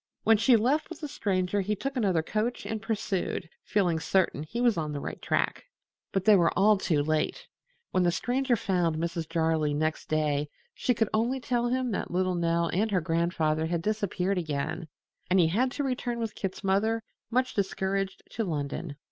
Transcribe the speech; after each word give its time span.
When 0.23 0.37
she 0.37 0.55
left 0.55 0.89
with 0.89 0.99
the 1.01 1.07
Stranger 1.07 1.61
he 1.61 1.75
took 1.75 1.95
another 1.95 2.23
coach 2.23 2.65
and 2.65 2.81
pursued, 2.81 3.47
feeling 3.63 3.99
certain 3.99 4.41
he 4.41 4.59
was 4.59 4.75
on 4.75 4.93
the 4.93 4.99
right 4.99 5.21
track. 5.21 5.65
But 6.11 6.25
they 6.25 6.35
were 6.35 6.51
all 6.57 6.75
too 6.79 7.03
late. 7.03 7.45
When 7.91 8.01
the 8.01 8.11
Stranger 8.11 8.55
found 8.55 8.95
Mrs. 8.95 9.29
Jarley 9.29 9.75
next 9.75 10.09
day 10.09 10.49
she 10.73 10.95
could 10.95 11.09
only 11.13 11.39
tell 11.39 11.67
him 11.67 11.91
that 11.91 12.09
little 12.09 12.33
Nell 12.33 12.71
and 12.73 12.89
her 12.89 12.99
grandfather 13.01 13.67
had 13.67 13.83
disappeared 13.83 14.39
again, 14.39 14.87
and 15.29 15.39
he 15.39 15.49
had 15.49 15.69
to 15.73 15.83
return 15.83 16.17
with 16.17 16.33
Kit's 16.33 16.63
mother, 16.63 17.03
much 17.29 17.53
discouraged, 17.53 18.23
to 18.31 18.43
London. 18.43 18.95